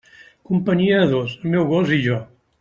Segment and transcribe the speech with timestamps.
[0.51, 2.19] Companyia de dos, el meu gos i jo.